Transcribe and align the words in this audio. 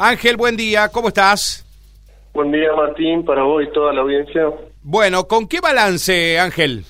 Ángel, 0.00 0.36
buen 0.36 0.56
día, 0.56 0.88
¿cómo 0.92 1.08
estás? 1.08 1.66
Buen 2.32 2.52
día, 2.52 2.72
Martín, 2.72 3.24
para 3.24 3.42
vos 3.42 3.64
y 3.64 3.72
toda 3.72 3.92
la 3.92 4.02
audiencia. 4.02 4.48
Bueno, 4.84 5.24
¿con 5.24 5.48
qué 5.48 5.60
balance, 5.60 6.38
Ángel? 6.38 6.84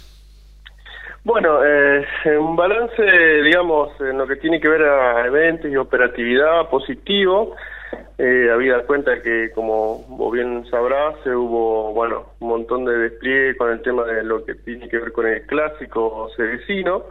Bueno, 1.24 1.64
eh, 1.64 2.06
un 2.38 2.54
balance, 2.54 3.02
digamos, 3.44 3.98
en 4.02 4.18
lo 4.18 4.26
que 4.26 4.36
tiene 4.36 4.60
que 4.60 4.68
ver 4.68 4.82
a 4.82 5.26
eventos 5.26 5.70
y 5.70 5.76
operatividad 5.76 6.68
positivo. 6.68 7.56
Eh, 8.18 8.50
habida 8.52 8.84
cuenta 8.84 9.22
que, 9.22 9.52
como 9.54 10.04
vos 10.08 10.30
bien 10.30 10.66
sabrás, 10.70 11.14
se 11.24 11.34
hubo, 11.34 11.94
bueno, 11.94 12.26
un 12.40 12.48
montón 12.48 12.84
de 12.84 12.92
despliegue 12.92 13.56
con 13.56 13.72
el 13.72 13.80
tema 13.80 14.04
de 14.04 14.22
lo 14.22 14.44
que 14.44 14.54
tiene 14.54 14.86
que 14.86 14.98
ver 14.98 15.12
con 15.12 15.26
el 15.26 15.46
clásico 15.46 16.28
cerecino, 16.36 17.04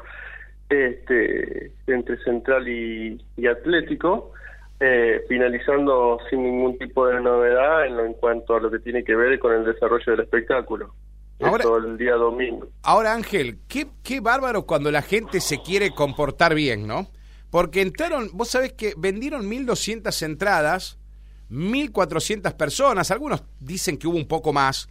este, 0.69 1.71
entre 1.87 2.17
central 2.17 2.67
y 2.67 3.47
Atlético. 3.47 4.33
Eh, 4.79 5.23
finalizando 5.27 6.19
sin 6.29 6.43
ningún 6.43 6.77
tipo 6.77 7.07
de 7.07 7.19
novedad 7.19 7.87
en, 7.87 7.97
lo, 7.97 8.05
en 8.05 8.13
cuanto 8.13 8.55
a 8.55 8.59
lo 8.59 8.69
que 8.69 8.77
tiene 8.77 9.03
que 9.03 9.15
ver 9.15 9.39
con 9.39 9.51
el 9.51 9.65
desarrollo 9.65 10.11
del 10.11 10.19
espectáculo. 10.19 10.93
Ahora, 11.41 11.65
el 11.83 11.97
día 11.97 12.13
domingo. 12.13 12.67
Ahora, 12.83 13.13
Ángel, 13.13 13.57
qué, 13.67 13.87
qué 14.03 14.19
bárbaro 14.19 14.67
cuando 14.67 14.91
la 14.91 15.01
gente 15.01 15.41
se 15.41 15.63
quiere 15.63 15.91
comportar 15.91 16.53
bien, 16.53 16.85
¿no? 16.85 17.07
Porque 17.49 17.81
entraron, 17.81 18.29
vos 18.33 18.49
sabés 18.49 18.73
que 18.73 18.93
vendieron 18.97 19.49
1.200 19.49 20.21
entradas, 20.23 20.99
1.400 21.49 22.55
personas, 22.55 23.09
algunos 23.09 23.43
dicen 23.59 23.97
que 23.97 24.07
hubo 24.07 24.17
un 24.17 24.27
poco 24.27 24.53
más. 24.53 24.89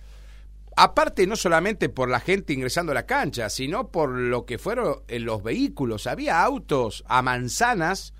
Aparte, 0.76 1.28
no 1.28 1.36
solamente 1.36 1.88
por 1.88 2.08
la 2.08 2.18
gente 2.18 2.52
ingresando 2.52 2.90
a 2.90 2.96
la 2.96 3.06
cancha, 3.06 3.50
sino 3.50 3.92
por 3.92 4.10
lo 4.10 4.46
que 4.46 4.58
fueron 4.58 4.96
en 5.06 5.24
los 5.24 5.44
vehículos. 5.44 6.08
Había 6.08 6.42
autos 6.42 7.04
a 7.06 7.22
manzanas 7.22 8.14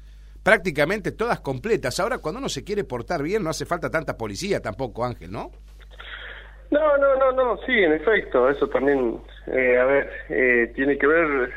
prácticamente 0.46 1.10
todas 1.10 1.40
completas. 1.40 1.98
Ahora, 1.98 2.18
cuando 2.18 2.38
uno 2.38 2.48
se 2.48 2.62
quiere 2.62 2.84
portar 2.84 3.20
bien, 3.20 3.42
no 3.42 3.50
hace 3.50 3.66
falta 3.66 3.90
tanta 3.90 4.16
policía 4.16 4.62
tampoco, 4.62 5.04
Ángel, 5.04 5.32
¿no? 5.32 5.50
No, 6.70 6.96
no, 6.98 7.16
no, 7.16 7.32
no, 7.32 7.56
sí, 7.66 7.72
en 7.72 7.94
efecto, 7.94 8.48
eso 8.48 8.68
también, 8.68 9.18
eh, 9.48 9.76
a 9.76 9.84
ver, 9.84 10.10
eh, 10.28 10.72
tiene 10.76 10.96
que 10.98 11.06
ver 11.08 11.52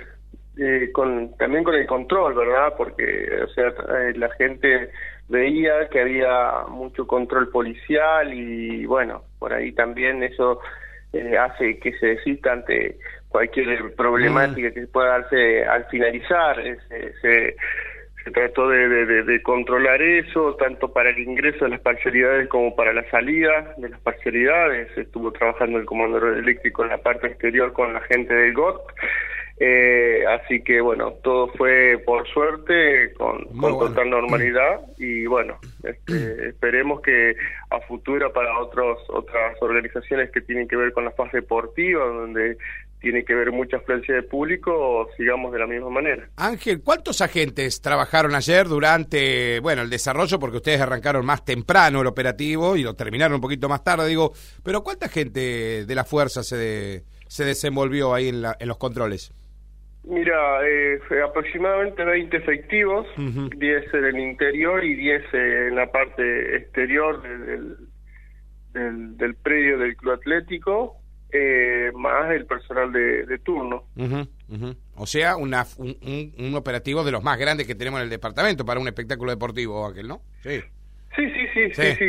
eh, 0.57 0.89
con 0.91 1.37
también 1.37 1.63
con 1.63 1.75
el 1.75 1.85
control, 1.85 2.33
¿verdad? 2.33 2.73
Porque, 2.75 3.29
o 3.43 3.47
sea, 3.49 3.71
la 4.15 4.31
gente 4.31 4.89
veía 5.27 5.87
que 5.89 6.01
había 6.01 6.65
mucho 6.67 7.05
control 7.05 7.49
policial 7.49 8.33
y, 8.33 8.87
bueno, 8.87 9.21
por 9.37 9.53
ahí 9.53 9.71
también 9.71 10.23
eso 10.23 10.61
hace 11.39 11.77
que 11.77 11.93
se 11.99 12.07
desista 12.07 12.53
ante 12.53 12.97
cualquier 13.27 13.93
problemática 13.93 14.69
mm. 14.69 14.73
que 14.73 14.87
pueda 14.87 15.19
darse 15.19 15.63
al 15.63 15.85
finalizar. 15.85 16.57
se 17.21 17.55
se 18.23 18.31
trató 18.31 18.67
de, 18.69 19.41
controlar 19.43 20.01
eso, 20.01 20.55
tanto 20.55 20.91
para 20.91 21.09
el 21.09 21.19
ingreso 21.19 21.65
de 21.65 21.71
las 21.71 21.79
parcialidades 21.79 22.47
como 22.49 22.75
para 22.75 22.93
la 22.93 23.09
salida 23.09 23.73
de 23.77 23.89
las 23.89 23.99
parcialidades. 24.01 24.95
Estuvo 24.97 25.31
trabajando 25.31 25.79
el 25.79 25.85
comandante 25.85 26.39
eléctrico 26.39 26.83
en 26.83 26.89
la 26.89 26.97
parte 26.97 27.27
exterior 27.27 27.71
con 27.73 27.93
la 27.93 28.01
gente 28.01 28.33
del 28.33 28.53
GOT. 28.53 28.81
Eh, 29.61 30.23
así 30.25 30.63
que 30.63 30.79
bueno, 30.79 31.11
todo 31.21 31.49
fue 31.57 32.01
por 32.05 32.25
suerte 32.29 33.11
con, 33.13 33.45
total 33.59 34.09
normalidad 34.09 34.79
y 34.97 35.25
bueno, 35.25 35.59
este, 35.83 36.47
esperemos 36.47 37.01
que 37.01 37.35
a 37.69 37.81
futuro 37.81 38.31
para 38.31 38.57
otros 38.57 38.99
otras 39.09 39.61
organizaciones 39.61 40.31
que 40.31 40.39
tienen 40.39 40.65
que 40.65 40.77
ver 40.77 40.93
con 40.93 41.03
la 41.03 41.11
fase 41.11 41.37
deportiva, 41.37 42.05
donde 42.05 42.57
tiene 42.99 43.23
que 43.23 43.33
ver 43.33 43.51
mucha 43.51 43.77
afluencia 43.77 44.13
de 44.15 44.23
público, 44.23 45.07
sigamos 45.15 45.51
de 45.53 45.59
la 45.59 45.67
misma 45.67 45.89
manera. 45.89 46.29
Ángel, 46.35 46.81
¿cuántos 46.83 47.21
agentes 47.21 47.81
trabajaron 47.81 48.35
ayer 48.35 48.67
durante, 48.67 49.59
bueno, 49.61 49.81
el 49.81 49.89
desarrollo? 49.89 50.39
Porque 50.39 50.57
ustedes 50.57 50.81
arrancaron 50.81 51.25
más 51.25 51.45
temprano 51.45 52.01
el 52.01 52.07
operativo 52.07 52.75
y 52.75 52.83
lo 52.83 52.95
terminaron 52.95 53.35
un 53.35 53.41
poquito 53.41 53.69
más 53.69 53.83
tarde, 53.83 54.07
digo, 54.07 54.33
pero 54.63 54.83
¿cuánta 54.83 55.07
gente 55.07 55.85
de 55.85 55.95
la 55.95 56.03
fuerza 56.03 56.43
se, 56.43 57.03
se 57.27 57.45
desenvolvió 57.45 58.13
ahí 58.13 58.29
en, 58.29 58.41
la, 58.41 58.55
en 58.59 58.67
los 58.67 58.77
controles? 58.77 59.33
Mira, 60.03 60.67
eh, 60.67 60.99
aproximadamente 61.23 62.03
20 62.03 62.35
efectivos, 62.35 63.05
10 63.17 63.93
en 63.93 64.05
el 64.05 64.19
interior 64.19 64.83
y 64.83 64.95
10 64.95 65.33
en 65.33 65.75
la 65.75 65.91
parte 65.91 66.55
exterior 66.55 67.21
del, 67.21 67.77
del, 68.73 69.17
del 69.17 69.35
predio 69.35 69.77
del 69.77 69.95
Club 69.95 70.13
Atlético 70.13 70.98
eh, 71.31 71.91
más 71.95 72.31
el 72.31 72.45
personal 72.45 72.91
de, 72.91 73.39
turno. 73.39 73.83
O 74.95 75.05
sea, 75.05 75.37
una, 75.37 75.65
un, 75.77 76.55
operativo 76.55 77.03
de 77.03 77.11
los 77.11 77.23
más 77.23 77.37
grandes 77.37 77.67
que 77.67 77.75
tenemos 77.75 77.99
en 77.99 78.05
el 78.05 78.09
departamento 78.09 78.65
para 78.65 78.79
un 78.79 78.87
espectáculo 78.87 79.31
deportivo, 79.31 79.85
aquel, 79.85 80.07
¿no? 80.07 80.21
Sí. 80.41 80.61
Sí, 81.15 81.27
sí, 81.31 81.47
sí, 81.53 81.73
sí, 81.73 81.95
sí, 81.95 82.05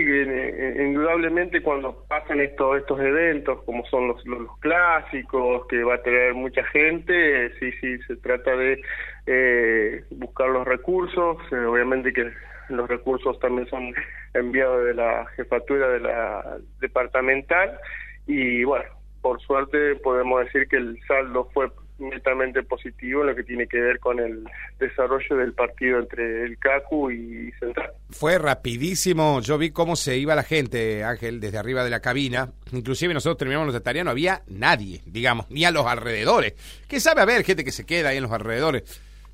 indudablemente 0.79 1.63
cuando 1.63 2.05
pasan 2.07 2.39
estos 2.41 2.79
estos 2.79 3.01
eventos, 3.01 3.63
como 3.65 3.85
son 3.87 4.09
los, 4.09 4.25
los, 4.27 4.59
clásicos, 4.59 5.67
que 5.69 5.83
va 5.83 5.95
a 5.95 6.03
tener 6.03 6.35
mucha 6.35 6.63
gente, 6.65 7.51
sí, 7.59 7.73
sí, 7.81 7.99
se 8.07 8.17
trata 8.17 8.55
de 8.55 8.81
eh, 9.27 10.05
buscar 10.11 10.51
los 10.51 10.67
recursos, 10.67 11.39
eh, 11.51 11.57
obviamente 11.57 12.13
que 12.13 12.31
los 12.69 12.89
recursos 12.89 13.39
también 13.41 13.67
son 13.69 13.93
enviados 14.35 14.85
de 14.85 14.95
la 14.95 15.27
jefatura 15.35 15.89
de 15.89 16.01
la 16.01 16.59
departamental 16.81 17.79
y 18.27 18.65
bueno, 18.65 19.00
por 19.21 19.41
suerte 19.41 19.97
podemos 19.97 20.45
decir 20.45 20.69
que 20.69 20.77
el 20.77 20.99
saldo 21.07 21.49
fue 21.53 21.71
netamente 22.01 22.63
positivo 22.63 23.21
en 23.21 23.29
lo 23.29 23.37
que 23.37 23.45
tiene 23.45 23.67
que 23.67 23.79
ver 23.79 24.01
con 24.01 24.19
el 24.19 24.45
desarrollo 24.79 25.37
del 25.37 25.53
partido 25.53 25.99
entre 25.99 26.45
el 26.45 26.59
CACU 26.59 27.11
y 27.11 27.53
Central. 27.59 27.91
Fue 28.11 28.39
rapidísimo, 28.39 29.41
yo 29.41 29.59
vi 29.59 29.71
cómo 29.71 29.97
se 29.97 30.17
iba 30.17 30.35
la 30.35 30.43
gente, 30.43 31.05
Ángel, 31.05 31.41
desde 31.41 31.59
arriba 31.59 31.85
de 31.85 31.91
la 31.91 32.01
cabina, 32.01 32.51
inclusive 32.73 33.15
nosotros 33.15 33.39
terminamos 33.39 33.73
los 33.73 33.83
tarea, 33.83 34.05
no 34.05 34.11
había 34.11 34.43
nadie, 34.49 35.03
digamos, 35.07 35.51
ni 35.51 35.65
a 35.65 35.71
los 35.71 35.87
alrededores, 35.87 36.55
que 36.89 37.01
sabe 37.01 37.21
haber 37.21 37.45
gente 37.45 37.65
que 37.65 37.73
se 37.73 37.87
queda 37.87 38.11
ahí 38.11 38.17
en 38.17 38.25
los 38.25 38.33
alrededores, 38.33 38.83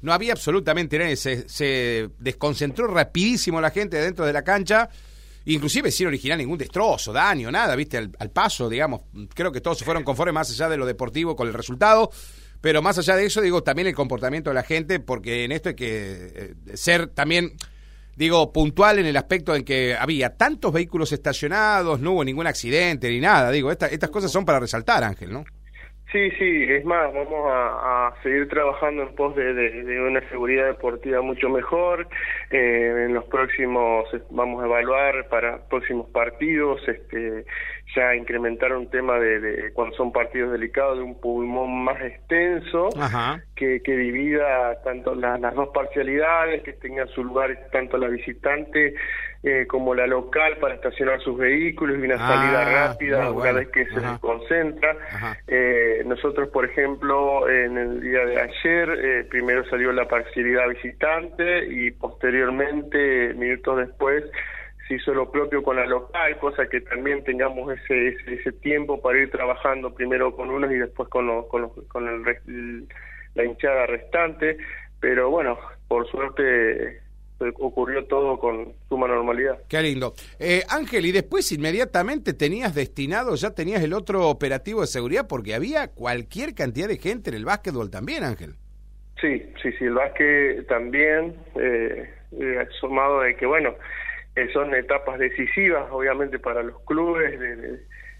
no 0.03 0.12
había 0.12 0.32
absolutamente 0.32 0.98
nadie, 0.98 1.16
se, 1.16 1.48
se 1.48 2.10
desconcentró 2.18 2.86
rapidísimo 2.86 3.60
la 3.60 3.70
gente 3.70 3.97
dentro 3.97 4.26
de 4.26 4.32
la 4.32 4.42
cancha, 4.42 4.91
inclusive 5.47 5.91
sin 5.91 6.09
originar 6.09 6.39
ningún 6.39 6.59
destrozo, 6.59 7.12
daño, 7.12 7.51
nada, 7.51 7.75
viste, 7.77 7.97
al, 7.97 8.31
paso, 8.31 8.69
digamos, 8.69 9.03
creo 9.34 9.53
que 9.53 9.61
todos 9.61 9.79
se 9.79 9.84
fueron 9.84 10.05
conformes 10.05 10.34
más 10.34 10.51
allá 10.51 10.69
de 10.69 10.77
lo 10.77 10.87
deportivo 10.87 11.37
con 11.37 11.47
el 11.49 11.55
resultado, 11.55 12.11
pero 12.61 12.83
más 12.83 12.99
allá 12.99 13.17
de 13.17 13.27
eso, 13.27 13.41
digo, 13.41 13.62
también 13.62 13.89
el 13.89 13.95
comportamiento 13.95 14.51
de 14.51 14.55
la 14.55 14.62
gente, 14.62 14.99
porque 14.99 15.45
en 15.45 15.53
esto 15.53 15.71
hay 15.71 15.75
que 15.77 16.33
eh, 16.34 16.55
ser 16.75 17.09
también, 17.09 17.55
digo, 18.17 18.53
puntual 18.53 18.99
en 18.99 19.07
el 19.07 19.17
aspecto 19.17 19.55
en 19.55 19.65
que 19.65 19.97
había 19.97 20.37
tantos 20.37 20.73
vehículos 20.73 21.12
estacionados, 21.12 22.01
no 22.01 22.13
hubo 22.13 22.25
ningún 22.25 22.47
accidente 22.47 23.09
ni 23.09 23.21
nada, 23.21 23.51
digo, 23.53 23.71
estas 23.71 24.11
cosas 24.11 24.33
son 24.33 24.45
para 24.45 24.59
resaltar, 24.59 25.05
Ángel, 25.05 25.33
¿no? 25.33 25.45
Sí, 26.12 26.31
sí, 26.39 26.67
es 26.69 26.84
más, 26.84 27.12
vamos 27.12 27.50
a, 27.50 28.15
seguir 28.22 28.49
trabajando 28.49 29.03
en 29.03 29.15
pos 29.17 29.34
de, 29.34 30.00
una 30.09 30.21
seguridad 30.28 30.67
deportiva 30.67 31.21
mucho 31.21 31.49
mejor. 31.49 32.06
Eh, 32.50 33.06
en 33.06 33.15
los 33.15 33.25
próximos, 33.25 34.09
vamos 34.31 34.62
a 34.62 34.66
evaluar 34.66 35.28
para 35.28 35.59
próximos 35.69 36.09
partidos, 36.11 36.81
este, 36.87 37.45
ya 37.97 38.15
incrementar 38.15 38.72
un 38.72 38.89
tema 38.89 39.19
de, 39.19 39.72
cuando 39.75 39.97
son 39.97 40.12
partidos 40.12 40.53
delicados, 40.53 40.99
de 40.99 41.03
un 41.03 41.21
pulmón 41.21 41.84
más 41.84 42.00
extenso, 42.00 42.89
Que, 43.56 43.81
que 43.83 43.97
divida 43.97 44.81
tanto 44.84 45.15
las 45.15 45.55
dos 45.55 45.71
parcialidades, 45.71 46.62
que 46.62 46.75
tengan 46.75 47.09
su 47.09 47.25
lugar 47.25 47.69
tanto 47.72 47.97
la 47.97 48.09
visitante 48.09 48.95
eh, 49.42 49.66
como 49.69 49.94
la 49.94 50.06
local 50.06 50.56
para 50.58 50.74
estacionar 50.74 51.20
sus 51.20 51.36
vehículos 51.38 51.98
y 51.98 52.02
una 52.02 52.19
salida 52.19 52.62
ah, 52.62 52.88
rápida 52.88 53.30
una 53.30 53.52
vez 53.52 53.69
que 53.69 53.84
se 53.86 54.00
concentra. 54.20 54.97
Eh, 55.47 56.02
nosotros, 56.06 56.48
por 56.48 56.64
ejemplo, 56.64 57.48
en 57.48 57.78
el 57.78 58.00
día 58.00 58.24
de 58.24 58.41
ayer, 58.41 58.91
eh, 58.91 59.24
primero 59.30 59.64
salió 59.69 59.92
la 59.92 60.08
parcialidad 60.08 60.69
visitante 60.69 61.66
y 61.66 61.91
posteriormente, 61.92 63.34
minutos 63.34 63.78
después, 63.78 64.24
se 64.88 64.94
hizo 64.94 65.12
lo 65.12 65.30
propio 65.30 65.62
con 65.62 65.77
la 65.77 65.86
local, 65.86 66.39
cosa 66.39 66.66
que 66.68 66.80
también 66.80 67.24
tengamos 67.24 67.72
ese, 67.72 68.16
ese, 68.27 68.53
tiempo 68.53 69.00
para 69.00 69.18
ir 69.18 69.30
trabajando 69.30 69.92
primero 69.92 70.34
con 70.34 70.50
unos 70.50 70.71
y 70.71 70.77
después 70.77 71.09
con, 71.09 71.27
los, 71.27 71.47
con, 71.47 71.71
con 71.89 72.09
el, 72.09 72.86
la 73.34 73.44
hinchada 73.44 73.86
restante. 73.86 74.56
Pero 75.00 75.30
bueno, 75.30 75.59
por 75.89 76.09
suerte 76.09 77.00
ocurrió 77.38 78.04
todo 78.06 78.38
con 78.38 78.72
suma 78.88 79.09
normalidad. 79.09 79.59
Qué 79.68 79.83
lindo. 79.83 80.15
Eh, 80.38 80.62
Ángel, 80.68 81.06
y 81.06 81.12
después 81.12 81.50
inmediatamente 81.53 82.33
tenías 82.33 82.74
destinado, 82.74 83.34
ya 83.34 83.50
tenías 83.50 83.83
el 83.83 83.92
otro 83.92 84.28
operativo 84.28 84.80
de 84.80 84.86
seguridad 84.86 85.27
porque 85.28 85.54
había 85.54 85.88
cualquier 85.88 86.54
cantidad 86.54 86.88
de 86.88 86.98
gente 86.98 87.30
en 87.30 87.36
el 87.36 87.44
básquetbol 87.44 87.91
también, 87.91 88.24
Ángel. 88.24 88.54
Sí, 89.21 89.42
sí, 89.62 89.72
sí, 89.78 89.84
el 89.84 89.94
básquet 89.94 90.66
también, 90.66 91.34
eh, 91.60 92.10
eh 92.33 92.66
sumado 92.80 93.21
de 93.21 93.34
que, 93.36 93.47
bueno, 93.47 93.74
eh, 94.34 94.48
son 94.53 94.74
etapas 94.74 95.18
decisivas, 95.18 95.86
obviamente, 95.91 96.39
para 96.39 96.62
los 96.62 96.78
clubes, 96.82 97.39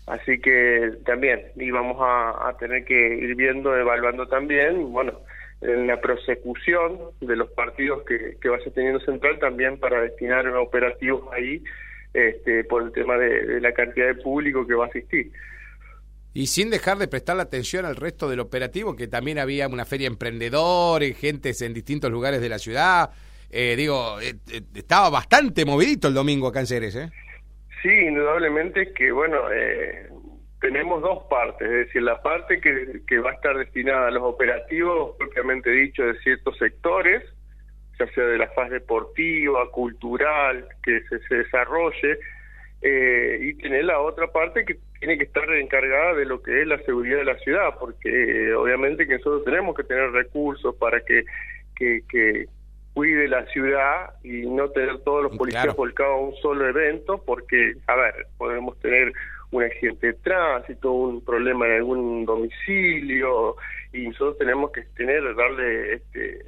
así 0.07 0.41
que 0.41 0.93
también 1.05 1.43
íbamos 1.57 1.99
a, 2.01 2.49
a 2.49 2.57
tener 2.57 2.85
que 2.85 3.17
ir 3.17 3.35
viendo, 3.35 3.77
evaluando 3.77 4.27
también, 4.27 4.91
bueno, 4.93 5.21
en 5.61 5.87
la 5.87 6.01
prosecución 6.01 6.99
de 7.21 7.37
los 7.37 7.51
partidos 7.51 8.03
que, 8.05 8.37
que 8.41 8.49
vaya 8.49 8.71
teniendo 8.75 9.01
Central 9.01 9.39
también 9.39 9.79
para 9.79 10.01
destinar 10.03 10.47
operativos 10.49 11.23
ahí 11.33 11.63
este, 12.17 12.65
por 12.65 12.83
el 12.83 12.93
tema 12.93 13.17
de, 13.19 13.61
la 13.61 13.73
cantidad 13.73 14.07
de 14.07 14.15
público 14.15 14.67
que 14.67 14.75
va 14.75 14.87
a 14.87 14.89
asistir. 14.89 15.33
Y 16.33 16.47
sin 16.47 16.71
dejar 16.71 16.99
de 16.99 17.09
prestar 17.09 17.37
la 17.37 17.45
atención 17.45 17.85
al 17.87 17.97
resto 17.97 18.29
del 18.29 18.41
operativo, 18.41 18.97
que 18.97 19.07
también 19.07 19.39
había 19.39 19.69
una 19.69 19.85
feria 19.85 20.07
emprendedores, 20.07 21.17
gentes 21.19 21.63
en 21.63 21.73
distintos 21.73 22.11
lugares 22.11 22.41
de 22.41 22.49
la 22.49 22.59
ciudad. 22.59 23.11
Eh, 23.51 23.75
digo, 23.77 24.21
eh, 24.21 24.35
eh, 24.53 24.61
estaba 24.75 25.09
bastante 25.09 25.65
movidito 25.65 26.09
el 26.09 26.15
domingo 26.15 26.49
acá 26.49 26.61
en 26.61 26.67
Ceres, 26.67 26.97
¿eh? 26.97 27.11
Sí, 27.83 27.91
indudablemente 27.91 28.93
que, 28.93 29.13
bueno, 29.13 29.51
eh, 29.53 30.09
tenemos 30.61 31.03
dos 31.03 31.25
partes, 31.29 31.69
es 31.69 31.87
decir, 31.87 32.03
la 32.03 32.23
parte 32.23 32.61
que, 32.61 33.03
que 33.07 33.19
va 33.19 33.31
a 33.31 33.35
estar 33.35 33.57
destinada 33.57 34.09
a 34.09 34.11
los 34.11 34.23
operativos, 34.23 35.17
propiamente 35.19 35.71
dicho, 35.71 36.03
de 36.05 36.19
ciertos 36.21 36.57
sectores, 36.59 37.23
ya 37.99 38.07
sea 38.13 38.25
de 38.25 38.39
la 38.39 38.49
fase 38.49 38.75
deportiva, 38.75 39.71
cultural, 39.71 40.67
que 40.83 41.01
se, 41.09 41.19
se 41.21 41.35
desarrolle, 41.37 42.19
eh, 42.83 43.39
y 43.41 43.55
tener 43.55 43.85
la 43.85 44.01
otra 44.01 44.29
parte 44.29 44.65
que 44.65 44.79
tiene 44.99 45.19
que 45.19 45.25
estar 45.25 45.51
encargada 45.55 46.15
de 46.15 46.25
lo 46.25 46.43
que 46.43 46.63
es 46.63 46.67
la 46.67 46.79
seguridad 46.83 47.19
de 47.19 47.25
la 47.25 47.39
ciudad, 47.39 47.75
porque 47.79 48.53
obviamente 48.55 49.07
que 49.07 49.17
nosotros 49.17 49.45
tenemos 49.45 49.77
que 49.77 49.85
tener 49.85 50.11
recursos 50.11 50.75
para 50.77 51.01
que, 51.01 51.25
que, 51.75 52.03
que 52.09 52.47
cuide 52.95 53.29
la 53.29 53.45
ciudad 53.47 54.15
y 54.23 54.47
no 54.47 54.71
tener 54.71 54.99
todos 55.01 55.25
los 55.25 55.37
policías 55.37 55.77
volcados 55.77 56.15
a 56.15 56.21
un 56.21 56.37
solo 56.37 56.67
evento, 56.67 57.23
porque, 57.25 57.75
a 57.87 57.95
ver, 57.95 58.27
podemos 58.39 58.79
tener 58.81 59.13
un 59.51 59.65
accidente 59.65 60.09
de 60.09 60.13
tránsito, 60.15 60.93
un 60.93 61.25
problema 61.25 61.67
en 61.67 61.73
algún 61.73 62.25
domicilio, 62.25 63.57
y 63.93 64.09
nosotros 64.09 64.39
tenemos 64.39 64.73
que 64.73 64.83
tener, 64.97 65.23
darle 65.35 65.95
este, 65.95 66.45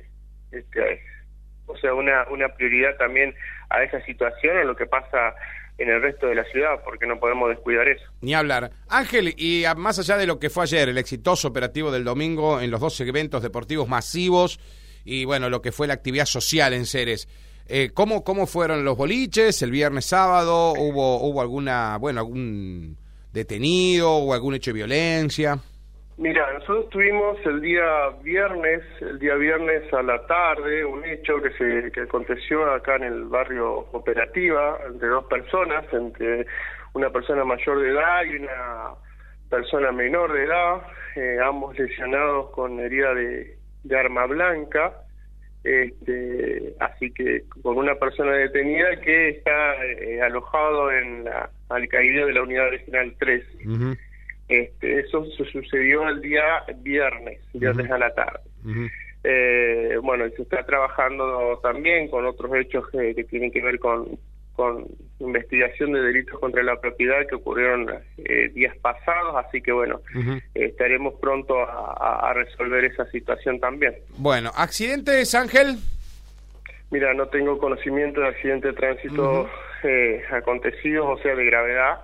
este, 0.53 1.01
o 1.67 1.77
sea, 1.77 1.95
una, 1.95 2.27
una 2.31 2.49
prioridad 2.49 2.97
también 2.97 3.35
a 3.71 3.83
esa 3.83 4.01
situación, 4.05 4.59
a 4.59 4.65
lo 4.65 4.77
que 4.77 4.87
pasa 4.87 5.35
en 5.79 5.89
el 5.89 6.03
resto 6.03 6.27
de 6.27 6.35
la 6.35 6.45
ciudad, 6.45 6.83
porque 6.85 7.07
no 7.07 7.21
podemos 7.21 7.49
descuidar 7.51 7.89
eso. 7.89 8.05
Ni 8.21 8.35
hablar. 8.35 8.71
Ángel, 8.89 9.35
y 9.37 9.65
más 9.77 9.99
allá 10.01 10.17
de 10.17 10.27
lo 10.27 10.41
que 10.41 10.51
fue 10.51 10.65
ayer, 10.65 10.89
el 10.89 10.99
exitoso 10.99 11.49
operativo 11.49 11.93
del 11.93 12.05
domingo 12.05 12.61
en 12.61 12.71
los 12.71 12.81
dos 12.81 13.01
eventos 13.01 13.43
deportivos 13.43 13.89
masivos 13.89 14.59
y 15.05 15.25
bueno, 15.25 15.49
lo 15.49 15.63
que 15.63 15.73
fue 15.73 15.87
la 15.87 15.95
actividad 15.95 16.27
social 16.27 16.75
en 16.75 16.85
Ceres, 16.85 17.29
eh, 17.69 17.91
¿cómo, 17.93 18.25
¿Cómo 18.25 18.47
fueron 18.47 18.85
los 18.85 18.97
boliches 18.97 19.61
el 19.63 19.71
viernes 19.71 20.07
sábado? 20.07 20.73
¿Hubo, 20.73 21.21
hubo 21.21 21.43
alguna, 21.43 21.99
bueno, 21.99 22.21
algún 22.21 22.97
detenido 23.33 24.11
o 24.11 24.33
algún 24.33 24.55
hecho 24.55 24.71
de 24.71 24.77
violencia? 24.77 25.59
Mira, 26.17 26.53
nosotros 26.55 26.89
tuvimos 26.89 27.37
el 27.45 27.61
día 27.61 28.09
viernes, 28.23 28.83
el 29.01 29.19
día 29.19 29.35
viernes 29.35 29.93
a 29.93 30.03
la 30.03 30.27
tarde, 30.27 30.85
un 30.85 31.05
hecho 31.05 31.41
que 31.41 31.51
se 31.53 31.93
que 31.93 32.01
aconteció 32.01 32.73
acá 32.73 32.97
en 32.97 33.05
el 33.05 33.25
barrio 33.27 33.87
Cooperativa 33.93 34.79
entre 34.89 35.09
dos 35.09 35.27
personas, 35.27 35.85
entre 35.93 36.47
una 36.95 37.11
persona 37.11 37.45
mayor 37.45 37.81
de 37.81 37.91
edad 37.91 38.25
y 38.25 38.37
una 38.37 38.95
persona 39.49 39.93
menor 39.93 40.33
de 40.33 40.45
edad, 40.45 40.83
eh, 41.15 41.39
ambos 41.45 41.79
lesionados 41.79 42.51
con 42.51 42.81
herida 42.81 43.15
de, 43.15 43.57
de 43.85 43.99
arma 43.99 44.27
blanca 44.27 45.05
este, 45.65 46.75
así 46.81 47.11
que 47.13 47.45
con 47.63 47.77
una 47.77 47.95
persona 47.97 48.33
detenida 48.33 49.01
que 49.01 49.31
está 49.31 49.85
eh, 49.85 50.21
alojado 50.23 50.91
en 50.93 51.25
la 51.25 51.51
alcaldía 51.69 52.27
de 52.27 52.33
la 52.33 52.43
unidad 52.43 52.71
regional 52.71 53.15
3. 53.19 53.45
este, 54.49 55.01
eso 55.01 55.25
se 55.37 55.45
sucedió 55.47 56.09
el 56.09 56.21
día 56.21 56.65
viernes, 56.79 57.41
viernes 57.53 57.91
a 57.91 57.99
la 57.99 58.15
tarde. 58.15 58.41
eh, 59.25 59.97
bueno, 60.03 60.29
se 60.31 60.43
está 60.43 60.65
trabajando 60.65 61.59
también 61.63 62.09
con 62.09 62.25
otros 62.25 62.55
hechos 62.55 62.89
que 62.91 63.25
tienen 63.25 63.51
que 63.51 63.63
ver 63.63 63.79
con 63.79 64.19
con 64.59 64.87
investigación 65.21 65.93
de 65.93 66.01
delitos 66.01 66.39
contra 66.39 66.63
la 66.63 66.81
propiedad 66.81 67.27
que 67.27 67.35
ocurrieron 67.35 67.89
eh, 68.19 68.49
días 68.55 68.77
pasados, 68.79 69.45
así 69.45 69.61
que 69.61 69.73
bueno, 69.73 70.01
estaremos 70.55 71.15
pronto 71.21 71.57
a, 71.59 72.33
resolver 72.35 72.85
esa 72.85 73.05
situación 73.11 73.59
también. 73.59 73.95
Bueno, 74.17 74.51
¿accidentes, 74.55 75.35
Ángel? 75.35 75.79
Mira, 76.91 77.13
no 77.15 77.27
tengo 77.29 77.59
conocimiento 77.59 78.21
de 78.21 78.29
accidente 78.29 78.69
de 78.69 78.75
tránsito 78.75 79.49
eh, 79.83 80.23
acontecidos, 80.31 81.19
o 81.19 81.23
sea, 81.23 81.35
de 81.35 81.45
gravedad, 81.45 81.99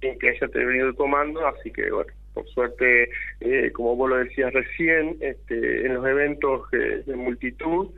en 0.00 0.18
que 0.18 0.30
haya 0.30 0.48
tenido 0.48 0.88
el 0.88 0.94
comando, 0.94 1.46
así 1.46 1.70
que 1.70 1.90
bueno, 1.90 2.12
por 2.32 2.48
suerte, 2.48 3.10
eh, 3.40 3.70
como 3.72 3.94
vos 3.94 4.10
lo 4.10 4.16
decías 4.16 4.52
recién, 4.52 5.18
este, 5.20 5.86
en 5.86 5.94
los 5.94 6.06
eventos 6.06 6.70
de 6.70 7.14
multitud, 7.14 7.90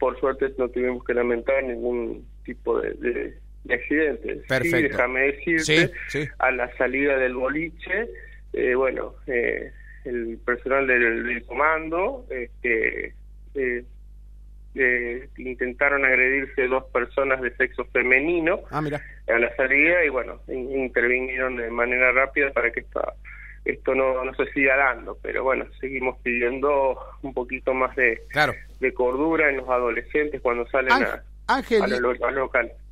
por 0.00 0.18
suerte 0.18 0.52
no 0.56 0.68
tuvimos 0.68 1.04
que 1.04 1.14
lamentar 1.14 1.62
ningún 1.62 2.24
tipo 2.44 2.80
de, 2.80 2.94
de, 2.94 3.38
accidentes. 3.68 4.46
Perfecto. 4.46 4.76
Sí, 4.76 4.82
déjame 4.82 5.20
decirte, 5.20 5.92
a 6.38 6.50
la 6.50 6.76
salida 6.76 7.16
del 7.18 7.34
boliche, 7.34 8.08
eh, 8.52 8.74
bueno, 8.74 9.14
eh, 9.26 9.72
el 10.04 10.38
personal 10.44 10.86
del, 10.86 11.44
comando 11.46 12.26
este, 12.30 13.14
eh, 13.54 13.84
eh, 14.74 15.28
intentaron 15.38 16.04
agredirse 16.04 16.68
dos 16.68 16.84
personas 16.92 17.40
de 17.40 17.54
sexo 17.56 17.84
femenino 17.86 18.60
ah, 18.70 18.80
mira. 18.80 19.02
a 19.26 19.38
la 19.38 19.54
salida 19.56 20.04
y 20.04 20.08
bueno, 20.08 20.40
intervinieron 20.48 21.56
de 21.56 21.70
manera 21.70 22.12
rápida 22.12 22.52
para 22.52 22.70
que 22.70 22.80
esta, 22.80 23.14
esto 23.64 23.94
no, 23.94 24.24
no 24.24 24.34
se 24.34 24.46
siga 24.52 24.76
dando, 24.76 25.18
pero 25.22 25.42
bueno, 25.42 25.66
seguimos 25.80 26.18
pidiendo 26.22 26.98
un 27.22 27.34
poquito 27.34 27.74
más 27.74 27.94
de, 27.96 28.22
de 28.80 28.94
cordura 28.94 29.50
en 29.50 29.58
los 29.58 29.68
adolescentes 29.68 30.40
cuando 30.40 30.66
salen 30.68 30.92
a 30.92 31.22
Ángel, 31.48 31.82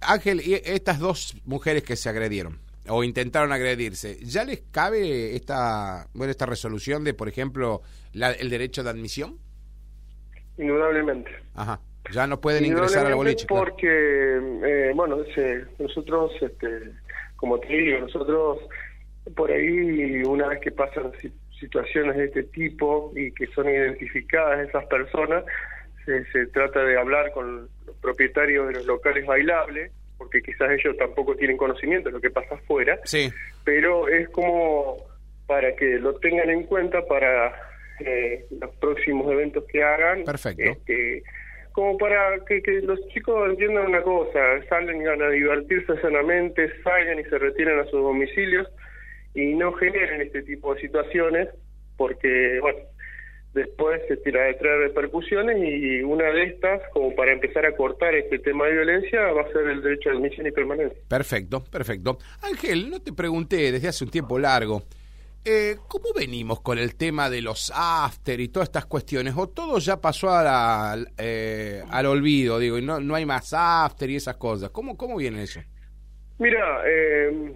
Ángel, 0.00 0.40
y 0.40 0.54
estas 0.54 0.98
dos 0.98 1.36
mujeres 1.44 1.82
que 1.82 1.94
se 1.94 2.08
agredieron 2.08 2.58
o 2.88 3.04
intentaron 3.04 3.52
agredirse, 3.52 4.16
¿ya 4.22 4.44
les 4.44 4.62
cabe 4.70 5.36
esta, 5.36 6.06
bueno, 6.14 6.30
esta 6.30 6.46
resolución 6.46 7.04
de, 7.04 7.14
por 7.14 7.28
ejemplo, 7.28 7.82
el 8.14 8.50
derecho 8.50 8.82
de 8.82 8.90
admisión? 8.90 9.38
Indudablemente. 10.56 11.30
Ajá. 11.54 11.80
Ya 12.12 12.26
no 12.26 12.40
pueden 12.40 12.64
ingresar 12.64 13.06
al 13.06 13.14
boliche. 13.14 13.46
Porque, 13.46 13.86
eh, 13.86 14.92
bueno, 14.94 15.18
nosotros, 15.78 16.32
este, 16.40 16.92
como 17.36 17.58
te 17.58 17.68
digo, 17.68 17.98
nosotros 17.98 18.60
por 19.34 19.50
ahí, 19.50 20.22
una 20.22 20.48
vez 20.48 20.60
que 20.60 20.70
pasan 20.70 21.12
situaciones 21.58 22.16
de 22.16 22.24
este 22.26 22.42
tipo 22.44 23.12
y 23.16 23.32
que 23.32 23.46
son 23.48 23.68
identificadas 23.68 24.68
esas 24.68 24.86
personas, 24.86 25.44
se, 26.04 26.46
trata 26.46 26.84
de 26.84 26.98
hablar 26.98 27.32
con 27.32 27.68
propietarios 28.06 28.68
de 28.68 28.74
los 28.74 28.86
locales 28.86 29.26
bailables, 29.26 29.90
porque 30.16 30.40
quizás 30.40 30.70
ellos 30.70 30.96
tampoco 30.96 31.34
tienen 31.34 31.56
conocimiento 31.56 32.08
de 32.08 32.14
lo 32.14 32.20
que 32.20 32.30
pasa 32.30 32.54
afuera, 32.54 32.98
sí. 33.04 33.32
pero 33.64 34.08
es 34.08 34.28
como 34.28 34.96
para 35.46 35.74
que 35.74 35.98
lo 35.98 36.14
tengan 36.20 36.50
en 36.50 36.62
cuenta 36.64 37.04
para 37.06 37.52
eh, 37.98 38.46
los 38.60 38.74
próximos 38.76 39.30
eventos 39.32 39.64
que 39.64 39.82
hagan. 39.82 40.22
Perfecto. 40.24 40.62
Este, 40.62 41.24
como 41.72 41.98
para 41.98 42.38
que, 42.46 42.62
que, 42.62 42.80
los 42.82 43.00
chicos 43.08 43.50
entiendan 43.50 43.86
una 43.86 44.02
cosa, 44.02 44.38
salen 44.68 45.02
y 45.02 45.04
van 45.04 45.22
a 45.22 45.28
divertirse 45.28 46.00
sanamente, 46.00 46.70
salgan 46.82 47.18
y 47.18 47.24
se 47.24 47.38
retiren 47.38 47.80
a 47.80 47.84
sus 47.84 48.00
domicilios 48.00 48.68
y 49.34 49.54
no 49.54 49.72
generen 49.72 50.22
este 50.22 50.42
tipo 50.42 50.74
de 50.74 50.80
situaciones, 50.80 51.48
porque, 51.96 52.58
bueno, 52.60 52.78
después 53.56 54.00
se 54.06 54.18
tira 54.18 54.44
de 54.44 54.54
traer 54.54 54.78
repercusiones 54.80 55.56
y 55.58 56.02
una 56.02 56.30
de 56.30 56.44
estas, 56.44 56.82
como 56.92 57.14
para 57.16 57.32
empezar 57.32 57.66
a 57.66 57.74
cortar 57.74 58.14
este 58.14 58.38
tema 58.38 58.66
de 58.66 58.72
violencia, 58.72 59.20
va 59.32 59.42
a 59.42 59.52
ser 59.52 59.66
el 59.66 59.82
derecho 59.82 60.10
de 60.10 60.16
admisión 60.16 60.46
y 60.46 60.52
permanencia. 60.52 60.98
Perfecto, 61.08 61.64
perfecto. 61.64 62.18
Ángel, 62.42 62.90
no 62.90 63.00
te 63.00 63.12
pregunté 63.12 63.72
desde 63.72 63.88
hace 63.88 64.04
un 64.04 64.10
tiempo 64.10 64.38
largo, 64.38 64.82
eh, 65.44 65.76
¿cómo 65.88 66.06
venimos 66.14 66.60
con 66.60 66.78
el 66.78 66.96
tema 66.96 67.30
de 67.30 67.40
los 67.40 67.72
after 67.74 68.38
y 68.38 68.48
todas 68.48 68.68
estas 68.68 68.86
cuestiones? 68.86 69.34
¿O 69.36 69.48
todo 69.48 69.78
ya 69.78 70.00
pasó 70.00 70.28
a 70.30 70.96
eh, 71.16 71.82
al 71.88 72.06
olvido, 72.06 72.58
digo, 72.58 72.76
y 72.78 72.82
no, 72.82 73.00
no 73.00 73.14
hay 73.14 73.24
más 73.24 73.54
after 73.54 74.10
y 74.10 74.16
esas 74.16 74.36
cosas? 74.36 74.70
¿Cómo, 74.70 74.96
cómo 74.96 75.16
viene 75.16 75.44
eso? 75.44 75.60
Mira, 76.38 76.82
eh, 76.86 77.54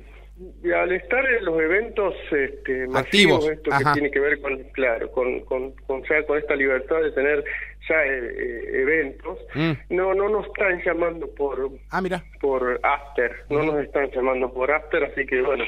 al 0.75 0.92
estar 0.92 1.25
en 1.26 1.44
los 1.44 1.61
eventos 1.61 2.14
este, 2.30 2.87
masivos, 2.88 3.49
esto 3.49 3.70
que 3.70 3.85
tiene 3.92 4.11
que 4.11 4.20
ver 4.20 4.40
con, 4.40 4.59
claro, 4.73 5.11
con, 5.12 5.40
con, 5.40 5.73
con, 5.87 6.02
con 6.02 6.38
esta 6.38 6.56
libertad 6.56 7.02
de 7.02 7.12
tener 7.12 7.44
ya 7.88 8.04
eh, 8.04 8.35
eh, 8.37 8.82
eventos, 8.82 9.38
mm. 9.54 9.73
no 9.90 10.14
no 10.14 10.28
nos 10.28 10.47
están 10.47 10.82
llamando 10.85 11.28
por 11.35 11.70
ah, 11.90 12.00
mira. 12.00 12.25
por 12.40 12.80
after, 12.82 13.44
no 13.50 13.62
nos 13.62 13.85
están 13.85 14.11
llamando 14.11 14.52
por 14.52 14.70
after, 14.70 15.04
así 15.04 15.26
que 15.26 15.42
bueno, 15.42 15.64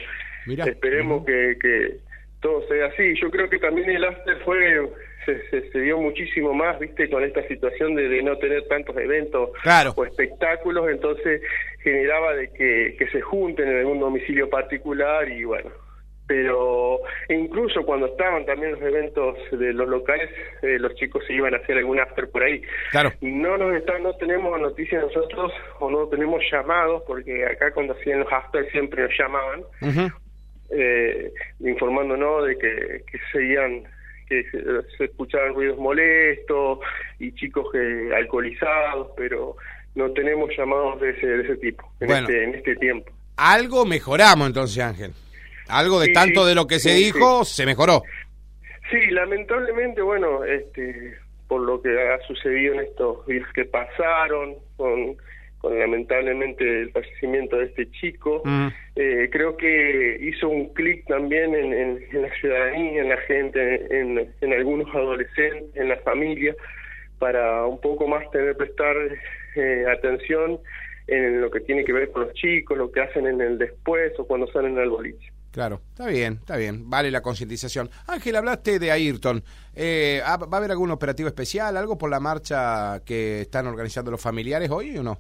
esperemos 0.47 1.25
que, 1.27 1.57
que 1.61 1.97
todo 2.41 2.67
sea 2.69 2.87
así. 2.87 3.15
Yo 3.21 3.31
creo 3.31 3.49
que 3.49 3.59
también 3.59 3.91
el 3.91 4.05
after 4.05 4.39
fue 4.45 4.91
se, 5.25 5.71
se, 5.71 5.81
dio 5.81 5.99
muchísimo 5.99 6.53
más, 6.53 6.79
viste, 6.79 7.09
con 7.09 7.23
esta 7.23 7.47
situación 7.47 7.95
de, 7.95 8.23
no 8.23 8.37
tener 8.39 8.67
tantos 8.69 8.97
eventos 8.97 9.51
o 9.95 10.05
espectáculos, 10.05 10.89
entonces 10.91 11.43
generaba 11.83 12.35
de 12.35 12.53
que, 12.53 12.97
que 12.99 13.07
se 13.09 13.21
junten 13.21 13.69
en 13.69 13.79
algún 13.79 14.01
domicilio 14.01 14.49
particular 14.49 15.29
y 15.29 15.45
bueno, 15.45 15.71
pero 16.27 17.01
incluso 17.29 17.85
cuando 17.85 18.07
estaban 18.07 18.47
también 18.47 18.73
los 18.73 18.83
eventos 18.83 19.37
de 19.51 19.73
los 19.73 19.89
locales, 19.89 20.31
eh, 20.63 20.79
los 20.79 20.95
chicos 20.95 21.23
se 21.27 21.35
iban 21.35 21.55
a 21.55 21.59
hacer 21.59 21.77
algún 21.77 22.01
after 22.01 22.31
por 22.31 22.43
ahí. 22.43 22.63
Claro. 22.91 23.13
No 23.21 23.59
nos 23.59 23.75
están, 23.77 24.03
no 24.03 24.15
tenemos 24.17 24.59
noticias 24.61 25.03
nosotros 25.03 25.53
o 25.81 25.91
no 25.91 26.09
tenemos 26.09 26.43
llamados, 26.51 27.03
porque 27.07 27.45
acá 27.45 27.73
cuando 27.73 27.95
hacían 27.95 28.21
los 28.21 28.33
after 28.33 28.71
siempre 28.71 29.03
nos 29.03 29.13
llamaban, 29.19 29.63
eh, 30.71 31.33
informándonos 31.61 32.47
de 32.47 32.57
que, 32.57 33.05
que 33.11 33.19
seguían 33.31 33.85
que 34.27 34.45
se, 34.97 35.05
escuchaban 35.05 35.55
ruidos 35.55 35.77
molestos 35.77 36.79
y 37.19 37.35
chicos 37.35 37.71
que 37.73 38.15
alcoholizados, 38.15 39.09
pero 39.17 39.57
no 39.95 40.11
tenemos 40.13 40.51
llamados 40.57 41.01
de 41.01 41.11
ese, 41.11 41.27
de 41.27 41.43
ese 41.43 41.57
tipo 41.57 41.93
en, 42.01 42.11
este, 42.11 42.45
en 42.45 42.55
este 42.55 42.77
tiempo. 42.77 43.11
Algo 43.37 43.85
mejoramos 43.85 44.47
entonces, 44.47 44.83
Ángel. 44.83 45.13
Algo 45.69 46.01
de 46.01 46.09
tanto 46.09 46.45
de 46.45 46.55
lo 46.55 46.67
que 46.67 46.79
se 46.79 46.95
dijo 46.95 47.45
se 47.45 47.67
mejoró. 47.67 48.03
Sí, 48.91 49.11
lamentablemente, 49.11 50.03
bueno, 50.03 50.45
este, 50.45 51.15
por 51.49 51.63
lo 51.63 51.81
que 51.81 51.89
ha 51.91 52.19
sucedido 52.27 52.75
en 52.75 52.81
estos 52.81 53.27
días 53.27 53.47
que 53.55 53.65
pasaron, 53.65 54.57
con, 54.77 55.17
con 55.59 55.79
lamentablemente 55.79 56.83
el 56.83 56.91
fallecimiento 56.93 57.57
de 57.57 57.67
este 57.67 57.91
chico, 57.93 58.43
mm. 58.45 58.67
eh, 58.97 59.29
creo 59.33 59.57
que 59.57 60.19
hizo 60.21 60.49
un 60.49 60.75
clic 60.75 61.07
también 61.07 61.55
en, 61.55 61.73
en, 61.73 62.23
la 62.23 62.35
ciudadanía, 62.35 63.03
en 63.03 63.09
la 63.09 63.17
gente, 63.19 64.01
en, 64.01 64.31
en 64.41 64.53
algunos 64.53 64.95
adolescentes, 64.95 65.75
en 65.75 65.89
la 65.89 65.97
familia, 65.99 66.55
para 67.19 67.65
un 67.67 67.81
poco 67.81 68.07
más 68.09 68.31
tener 68.31 68.57
prestar 68.57 68.97
eh, 69.57 69.85
atención 69.91 70.61
en 71.07 71.41
lo 71.41 71.51
que 71.51 71.61
tiene 71.61 71.85
que 71.85 71.93
ver 71.93 72.11
con 72.11 72.23
los 72.23 72.35
chicos, 72.35 72.79
lo 72.79 72.91
que 72.91 73.01
hacen 73.01 73.27
en 73.27 73.41
el 73.41 73.59
después 73.59 74.13
o 74.19 74.27
cuando 74.27 74.47
salen 74.49 74.79
al 74.79 74.91
boliche. 74.91 75.33
Claro, 75.51 75.83
está 75.91 76.07
bien, 76.07 76.39
está 76.41 76.57
bien, 76.57 76.89
vale 76.89 77.11
la 77.11 77.21
concientización. 77.21 77.91
Ángel, 78.07 78.37
hablaste 78.37 78.79
de 78.79 78.91
Ayrton. 78.91 79.45
Eh, 79.75 80.23
¿Va 80.25 80.49
a 80.51 80.57
haber 80.57 80.71
algún 80.71 80.91
operativo 80.91 81.29
especial, 81.29 81.77
algo 81.77 81.99
por 81.99 82.09
la 82.09 82.21
marcha 82.21 83.03
que 83.05 83.43
están 83.43 83.67
organizando 83.67 84.11
los 84.11 84.21
familiares 84.21 84.71
hoy 84.71 84.97
o 84.97 85.03
no? 85.03 85.19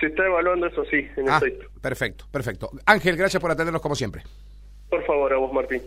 Se 0.00 0.06
está 0.06 0.24
evaluando 0.24 0.66
eso, 0.66 0.84
sí, 0.86 1.06
en 1.16 1.28
ah, 1.28 1.40
Perfecto, 1.82 2.26
perfecto. 2.30 2.70
Ángel, 2.86 3.16
gracias 3.16 3.40
por 3.40 3.50
atendernos 3.50 3.82
como 3.82 3.94
siempre. 3.94 4.22
Por 4.88 5.04
favor, 5.04 5.32
a 5.32 5.36
vos, 5.36 5.52
Martín. 5.52 5.82